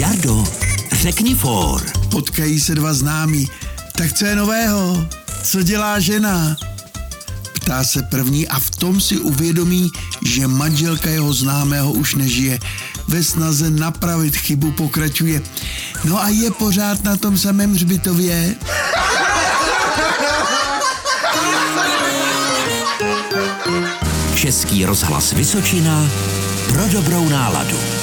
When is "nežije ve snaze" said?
12.14-13.70